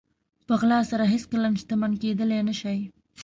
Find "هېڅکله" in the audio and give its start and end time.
1.13-1.47